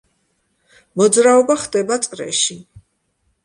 [1.03, 2.61] მოძრაობა ხდება წრეში.